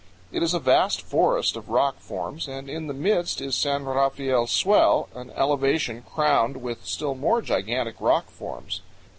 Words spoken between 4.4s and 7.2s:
Swell, an elevation crowned with still